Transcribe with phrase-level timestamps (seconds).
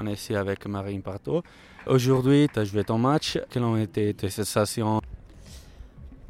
[0.00, 1.42] On est avec Marine Parto.
[1.84, 3.36] Aujourd'hui, tu as joué ton match.
[3.50, 5.00] Quelles ont été tes sensations?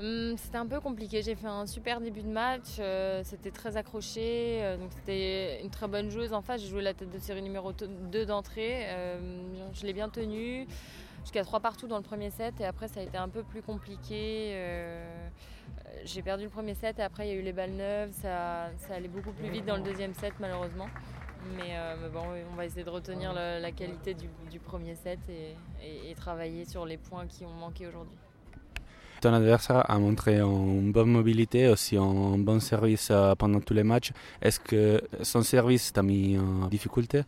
[0.00, 1.20] Hum, C'était un peu compliqué.
[1.20, 2.78] J'ai fait un super début de match.
[2.78, 4.60] Euh, c'était très accroché.
[4.62, 6.62] Euh, c'était une très bonne joueuse en face.
[6.62, 8.86] J'ai joué la tête de série numéro 2 d'entrée.
[8.86, 9.18] Euh,
[9.74, 10.66] je l'ai bien tenue
[11.20, 12.54] jusqu'à 3 partout dans le premier set.
[12.60, 14.56] Et après, ça a été un peu plus compliqué.
[16.06, 18.12] J'ai perdu le premier set et après, il y a eu les balles neuves.
[18.12, 20.86] Ça, ça allait beaucoup plus vite dans le deuxième set, malheureusement.
[21.60, 26.64] Euh, mais, bon, on va essayer de retenir la, qualité du, premier set et, travailler
[26.64, 28.16] sur les points qui ont manqué aujourd'hui.
[29.20, 33.82] Ton adversaire a montré une bonne mobilité, aussi un bon service euh, pendant tous les
[33.82, 34.12] matchs.
[34.40, 37.22] Est-ce que son service t'a mis en difficulté?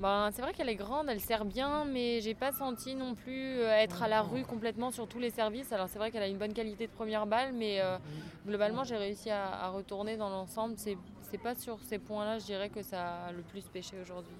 [0.00, 3.58] Ben, c'est vrai qu'elle est grande, elle sert bien, mais j'ai pas senti non plus
[3.58, 5.72] euh, être à la rue complètement sur tous les services.
[5.72, 7.98] Alors c'est vrai qu'elle a une bonne qualité de première balle, mais euh,
[8.46, 10.74] globalement j'ai réussi à, retourner dans l'ensemble.
[10.78, 10.96] C'est,
[11.30, 14.32] c'est pas sur ces points-là, je dirais que ça a le plus pêché aujourd'hui.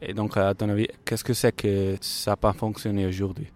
[0.00, 3.48] Et donc, à ton avis, qu'est-ce que c'est que ça n'a pas fonctionné aujourd'hui?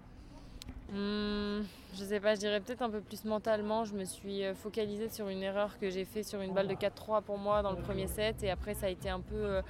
[0.93, 1.61] Hmm,
[1.95, 3.85] Je sais pas, je dirais peut-être un peu plus mentalement.
[3.85, 6.75] Je me suis euh, focalisée sur une erreur que j'ai fait sur une balle de
[6.75, 9.63] 4-3 pour moi dans le premier set, et après ça a été un peu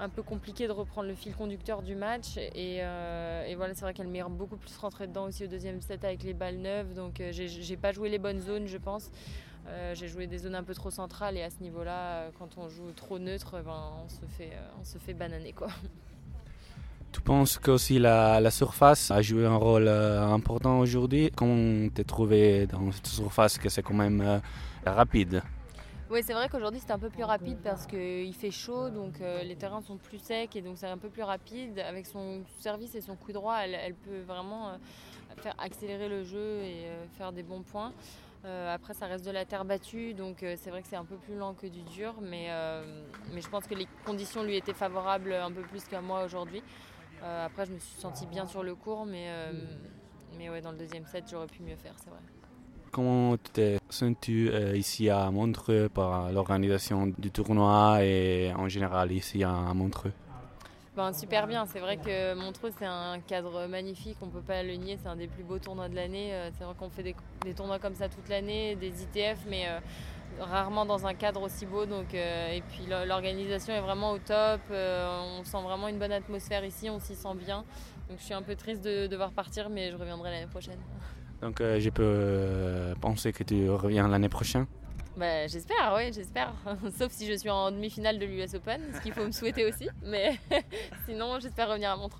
[0.00, 2.36] un peu compliqué de reprendre le fil conducteur du match.
[2.36, 6.04] Et, euh, voilà, c'est vrai qu'elle m'est beaucoup plus rentrée dedans aussi au deuxième set
[6.04, 6.94] avec les balles neuves.
[6.94, 9.10] Donc euh, j'ai pas joué les bonnes zones, je pense.
[9.68, 12.68] Euh, j'ai joué des zones un peu trop centrales et à ce niveau-là, quand on
[12.68, 15.52] joue trop neutre, ben, on, se fait, on se fait bananer.
[15.52, 15.68] Quoi.
[17.12, 21.32] Tu penses que aussi la, surface a joué un rôle important aujourd'hui?
[21.34, 24.40] Comment t'es trouvé dans cette surface que c'est quand même
[24.86, 25.42] rapide?
[26.10, 29.44] Oui, c'est vrai qu'aujourd'hui c'était un peu plus rapide parce qu'il fait chaud, donc euh,
[29.44, 31.78] les terrains sont plus secs et donc c'est un peu plus rapide.
[31.78, 34.76] Avec son service et son coup droit, elle, peut vraiment euh,
[35.36, 37.92] faire accélérer le jeu et euh, faire des bons points.
[38.44, 41.36] après, ça reste de la terre battue, donc c'est vrai que c'est un peu plus
[41.36, 42.48] lent que du dur, mais,
[43.32, 46.62] mais je pense que les conditions lui étaient favorables un peu plus qu'à moi aujourd'hui.
[47.22, 49.28] après, je me suis sentie bien sur le cours, mais,
[50.38, 52.22] mais ouais, dans le deuxième set, j'aurais pu mieux faire, c'est vrai.
[52.90, 59.12] Comment tu t'es senti euh, ici à Montreux par l'organisation du tournoi et en général
[59.12, 60.12] ici à Montreux?
[60.96, 64.64] Ben, super bien, c'est vrai que Montreux c'est un cadre magnifique, on ne peut pas
[64.64, 66.34] le nier, c'est un des plus beaux tournois de l'année.
[66.34, 69.78] Euh, c'est vrai qu'on fait des, tournois comme ça toute l'année, des ITF, mais euh,
[70.40, 71.86] rarement dans un cadre aussi beau.
[71.86, 76.90] Donc, et puis l'organisation est vraiment au top, on sent vraiment une bonne atmosphère ici,
[76.90, 77.64] on s'y sent bien.
[78.08, 80.80] Donc je suis un peu triste de devoir partir, mais je reviendrai l'année prochaine.
[81.42, 84.66] Donc euh, je peux euh, penser que tu reviens l'année prochaine
[85.16, 86.52] bah, J'espère, oui, j'espère.
[86.98, 89.88] Sauf si je suis en demi-finale de l'US Open, ce qu'il faut me souhaiter aussi.
[90.02, 90.38] Mais
[91.06, 92.18] sinon, j'espère revenir à Montreux.